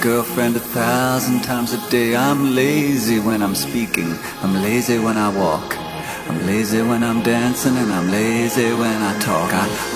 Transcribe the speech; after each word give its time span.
girlfriend 0.00 0.56
a 0.56 0.60
thousand 0.60 1.42
times 1.42 1.74
a 1.74 1.90
day. 1.90 2.16
I'm 2.16 2.54
lazy 2.54 3.20
when 3.20 3.42
I'm 3.42 3.54
speaking. 3.54 4.16
I'm 4.42 4.54
lazy 4.54 4.98
when 4.98 5.18
I 5.18 5.28
walk. 5.28 5.76
I'm 6.28 6.46
lazy 6.46 6.80
when 6.80 7.02
I'm 7.02 7.22
dancing 7.22 7.76
and 7.76 7.92
I'm 7.92 8.10
lazy 8.10 8.72
when 8.72 9.02
I 9.02 9.18
talk. 9.18 9.50
I 9.52 9.89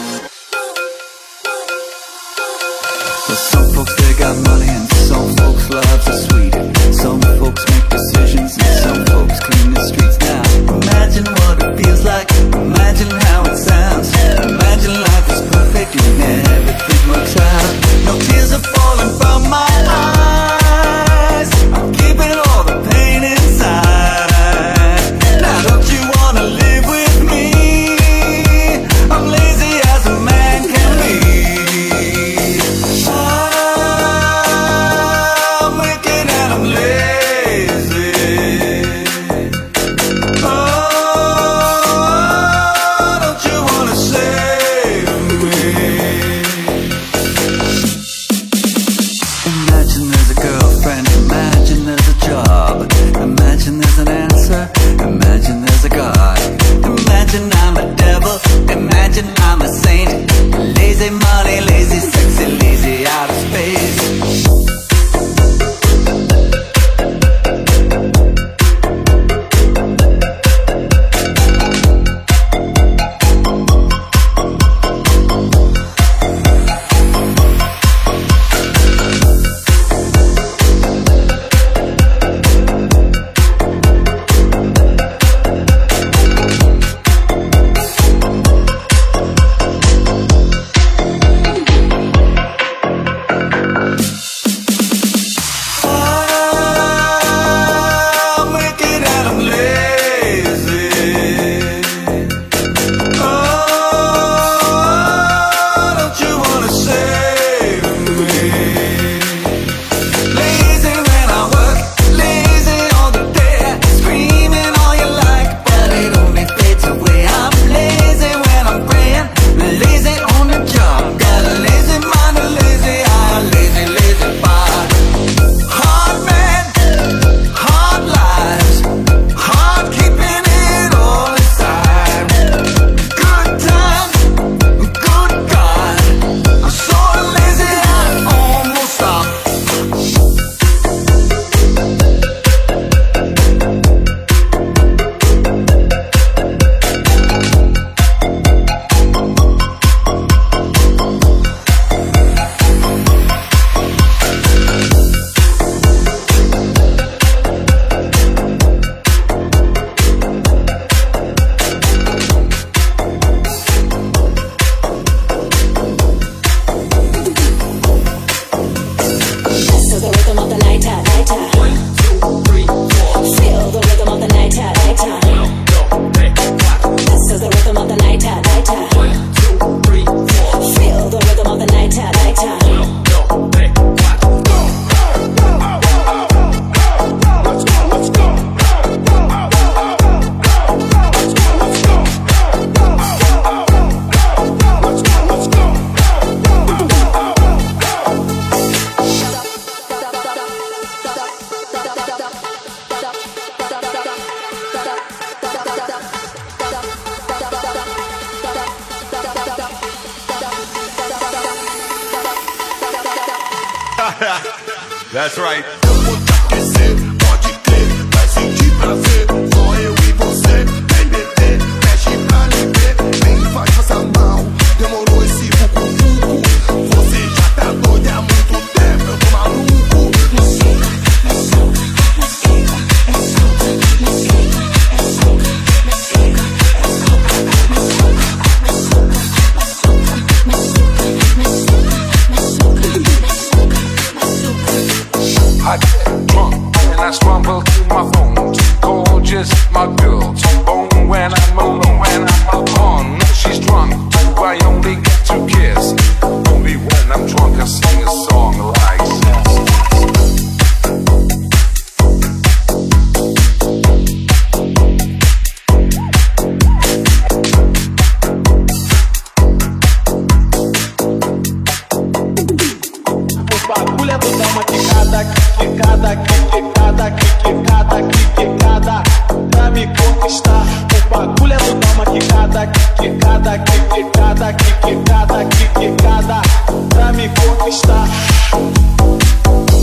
quicada, 276.05 276.17
quicada, 276.51 277.11
quicada, 277.11 278.03
quicada, 278.37 279.03
pra 279.51 279.70
me 279.70 279.87
conquistar. 279.87 280.65
O 281.06 281.17
bagulho 281.17 281.55
é 281.55 281.56
tu 281.56 281.75
dar 281.75 281.93
uma 281.94 282.05
quicada, 282.05 282.67
quicada, 282.99 283.58
quicada, 283.58 284.53
quicada, 284.53 285.44
quicada, 285.79 286.43
pra 286.91 287.13
me 287.13 287.29
conquistar. 287.29 288.06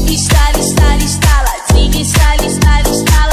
Estala, 0.08 0.60
estala, 0.60 0.98
estala, 0.98 1.54
diga, 1.74 1.98
estala, 1.98 2.46
estala, 2.46 2.90
estala. 2.90 3.31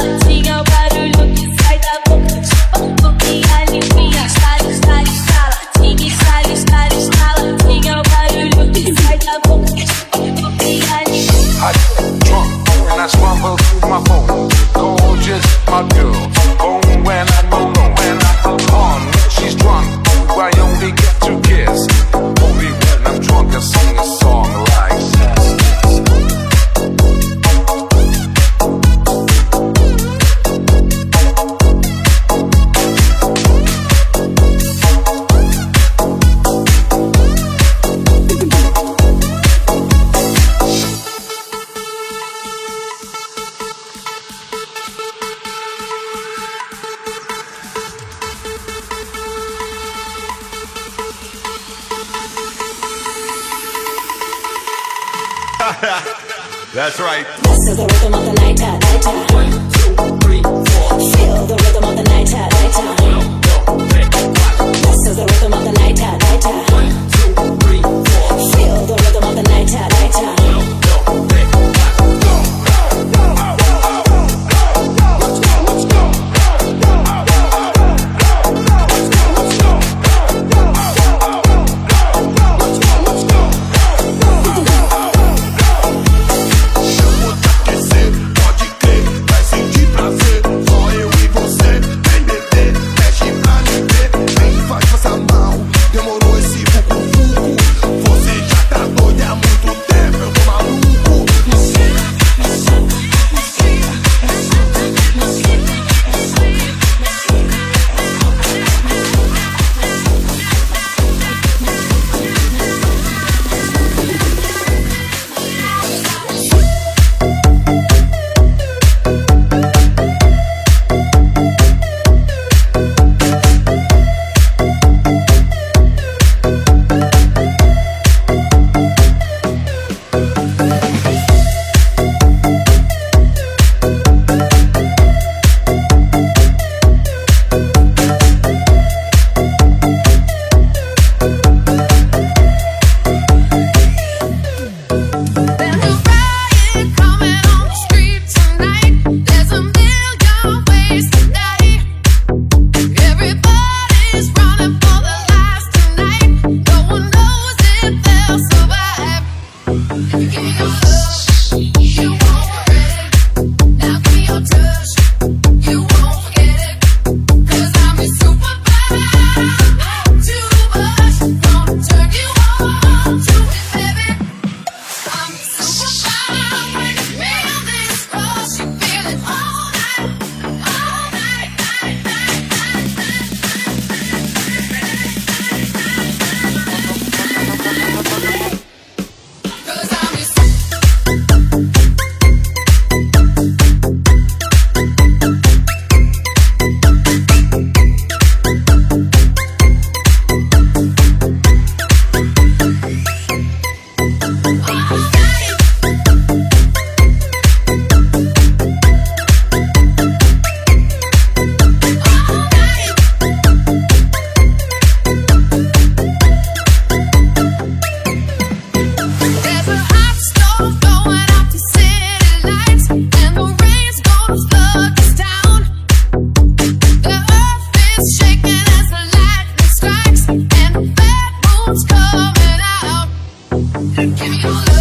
Control 233.99 234.77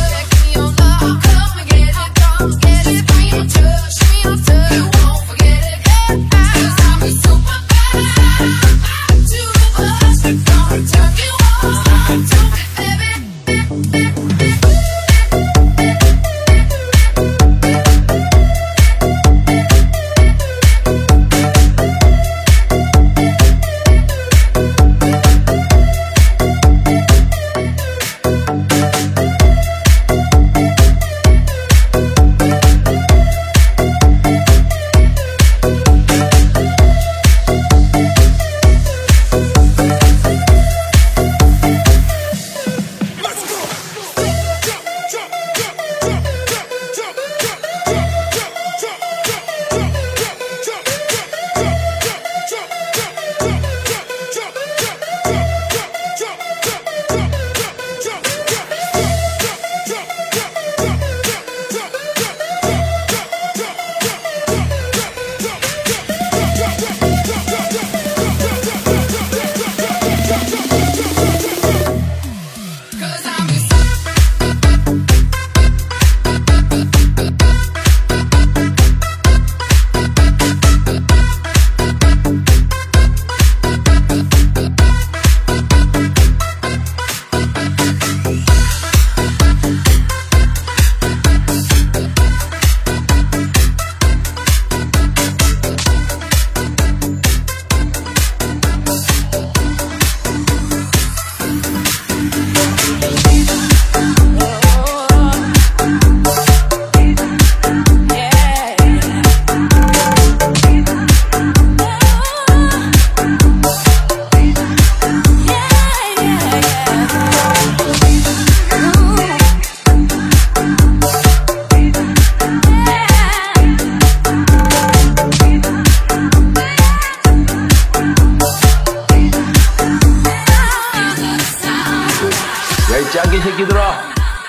새끼들아. 133.57 134.01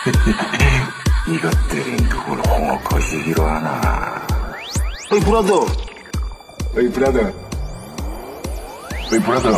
이것들이 1.27 1.97
누굴 2.09 2.39
홍어 2.47 2.79
거시기로 2.81 3.45
하나. 3.45 4.27
어이 5.11 5.21
브라더. 5.21 5.67
어이 6.77 6.89
브라더. 6.91 7.21
어이 9.11 9.19
브라더. 9.21 9.49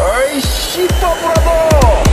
어이 0.00 0.40
씨또 0.40 1.14
브라더. 1.14 2.09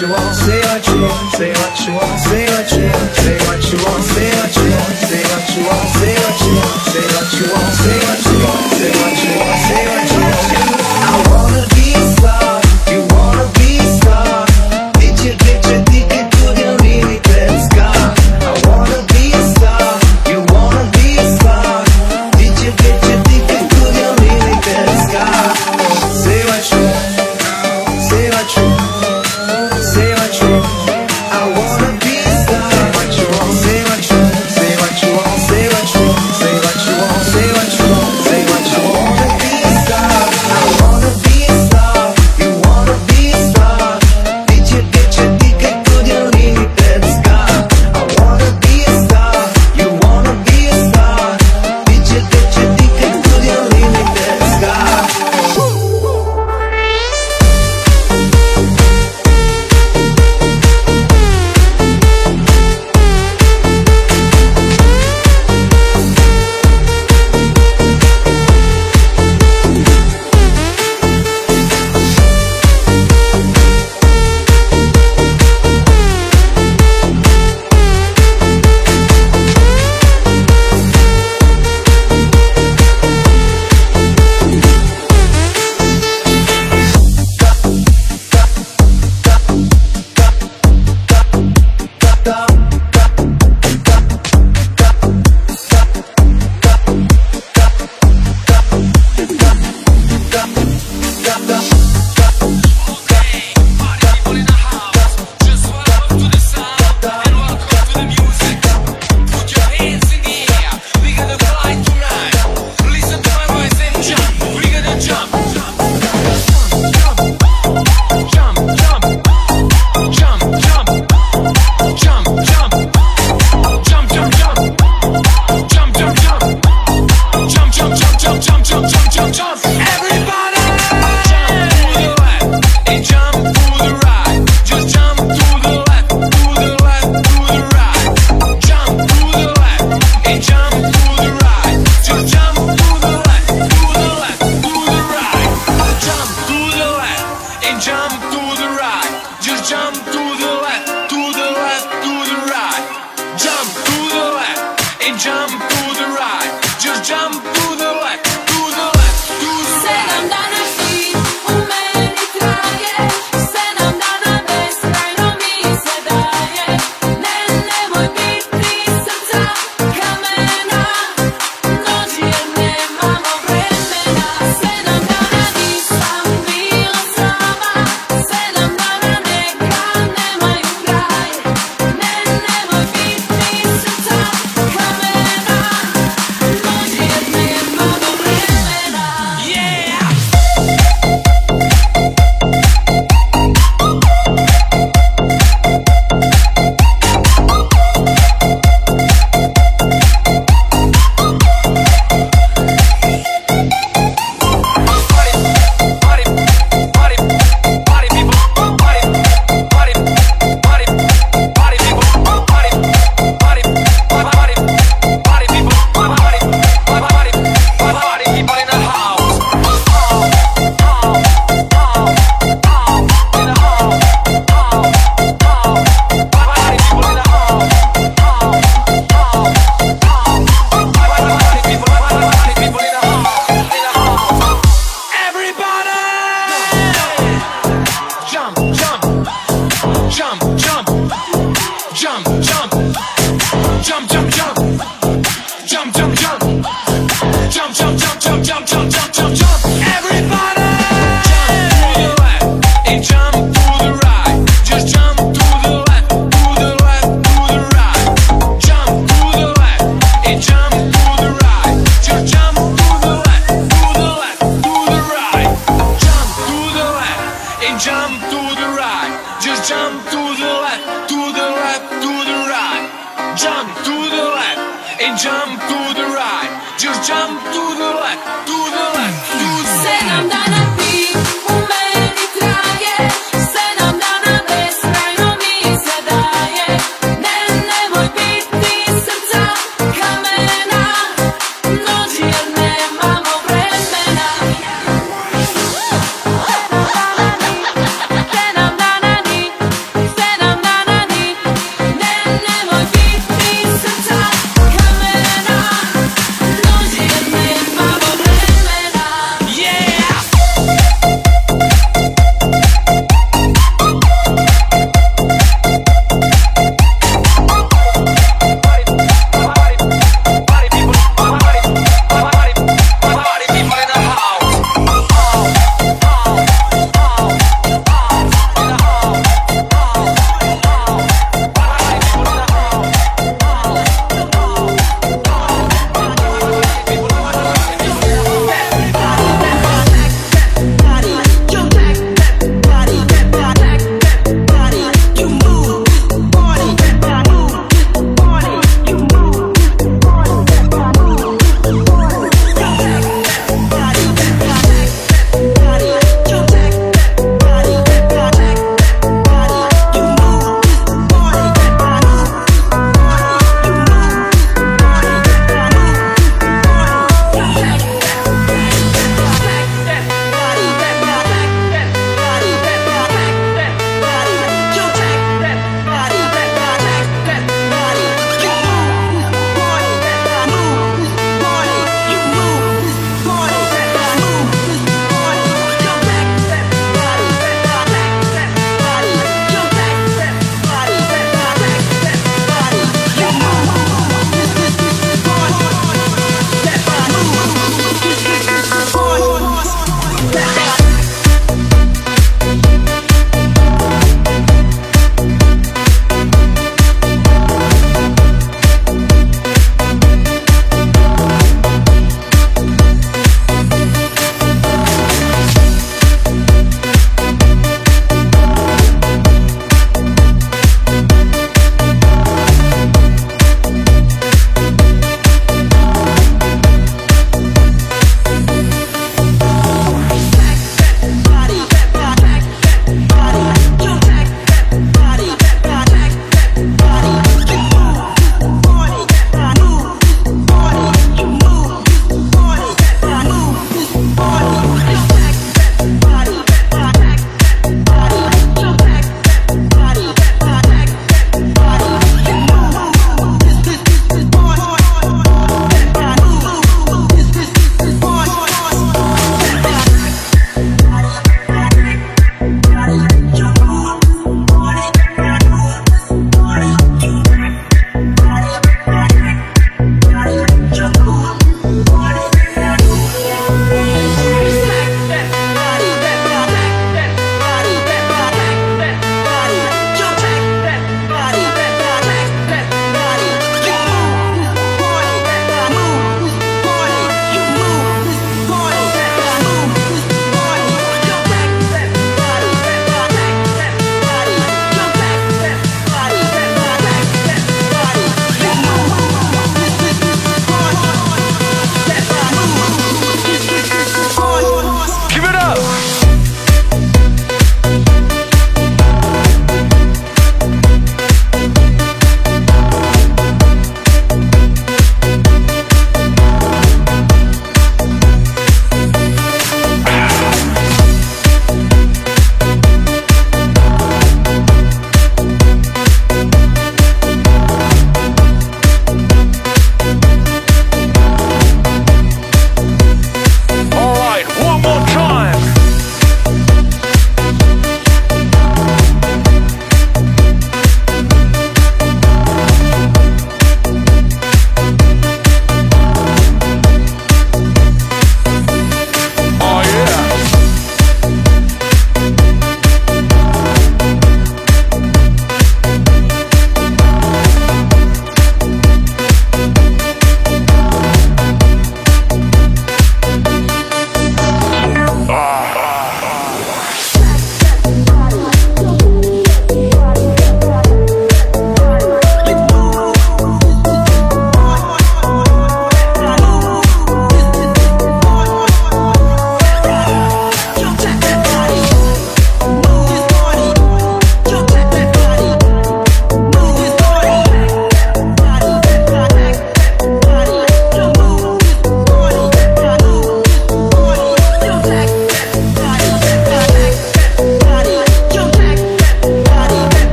you 0.00 0.08
want, 0.08 0.34
say 0.34 0.60
what 0.60 0.86
you 0.88 1.02
want, 1.02 1.32
say 1.36 1.50
what 1.52 1.86
you 1.86 1.92
want, 1.94 2.18
say 2.20 2.46
what 2.50 2.72
you 2.72 2.82
want, 2.88 3.14
say 3.14 3.36
what 3.46 3.62
you 3.70 3.78
want, 3.78 4.02
say 4.02 4.30
what 4.34 4.56
you 4.56 4.68
want, 4.72 4.98
say 4.98 5.22
what 5.30 5.46
you 5.54 5.62
want, 5.66 5.88
say 5.94 6.14
what 6.18 6.40
you 6.42 6.54
want, 6.56 6.80
say 6.90 7.04
what 7.14 7.30
you 7.34 7.46
want, 7.52 7.74
say 7.74 7.98
what 8.02 8.20
you 8.26 8.38
want, 8.42 8.72
say 8.74 8.90
what 8.90 9.12
you 9.12 9.20
want. 9.20 9.23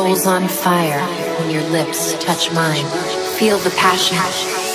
soul's 0.00 0.26
on 0.26 0.48
fire 0.48 1.04
when 1.38 1.50
your 1.50 1.62
lips 1.64 2.14
touch 2.24 2.50
mine. 2.52 2.86
Feel 3.38 3.58
the 3.58 3.70
passion. 3.76 4.69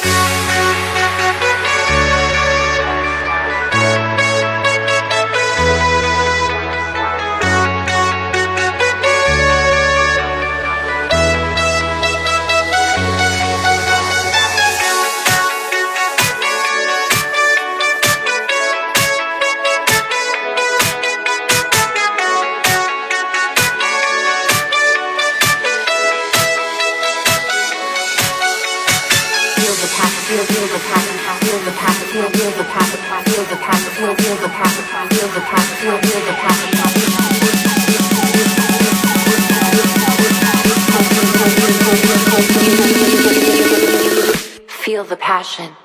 The 45.57 45.84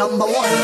number 0.00 0.24
one. 0.24 0.59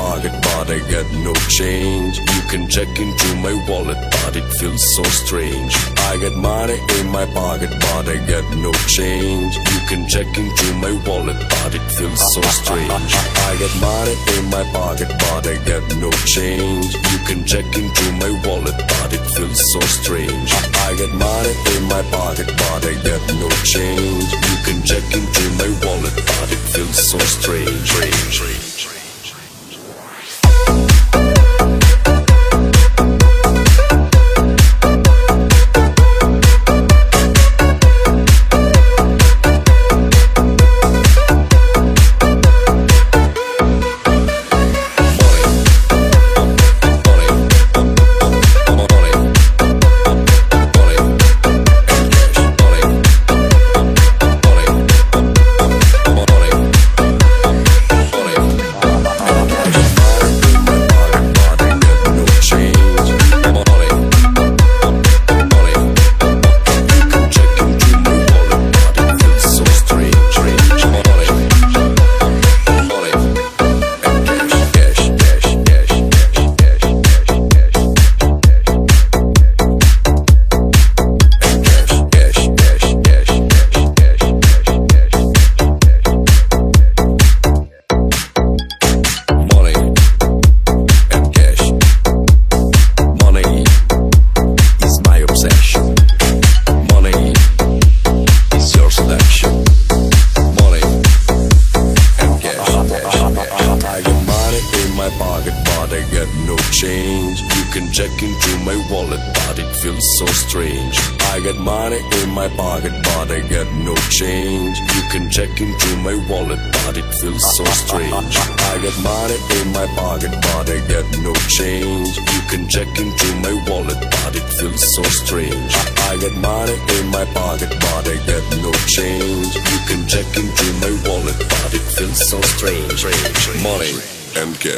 pocket, 0.00 0.32
but 0.48 0.66
I 0.76 0.80
got 0.94 1.08
no 1.26 1.34
change. 1.48 2.18
You 2.34 2.42
can 2.52 2.62
check 2.68 2.90
into 3.04 3.28
my 3.44 3.54
wallet, 3.68 4.00
but 4.16 4.34
it 4.40 4.48
feels 4.58 4.84
so 4.96 5.04
strange. 5.22 5.72
I 6.10 6.16
got 6.22 6.34
money 6.36 6.78
in 6.98 7.06
my 7.08 7.26
pocket, 7.40 7.70
but 7.84 8.04
I 8.08 8.16
got 8.32 8.46
no 8.56 8.72
change. 8.96 9.52
You 9.72 9.80
can 9.90 10.02
check 10.08 10.30
into 10.42 10.66
my 10.84 10.92
wallet, 11.06 11.38
but 11.54 11.72
it 11.78 11.86
feels 11.96 12.22
so 12.34 12.42
strange. 12.58 13.12
I 13.48 13.52
got 13.62 13.74
money 13.88 14.16
in 14.36 14.44
my 14.56 14.64
pocket, 14.78 15.10
but 15.22 15.44
I 15.52 15.56
got 15.70 15.84
no 16.04 16.10
change. 16.34 16.88
You 17.12 17.18
can 17.28 17.40
check 17.44 17.68
into 17.82 18.06
my 18.22 18.32
wallet, 18.46 18.78
but 18.92 19.10
it 19.16 19.24
feels 19.36 19.60
so 19.72 19.80
strange. 19.98 20.50
I 20.88 20.90
got 21.00 21.12
money 21.28 21.54
in 21.76 21.82
my 21.94 22.02
pocket, 22.16 22.48
but 22.62 22.80
I 22.92 22.94
got 23.08 23.22
no 23.42 23.48
change. 23.74 24.28
You 24.48 24.58
can 24.66 24.78
check 24.90 25.06
into 25.18 25.44
my 25.60 25.70
wallet, 25.84 26.16
but 26.30 26.48
it 26.56 26.62
feels 26.72 26.98
so 27.10 27.18
strange. 27.36 27.84
strange, 27.90 28.32
strange. 28.38 28.89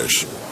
years. 0.03 0.52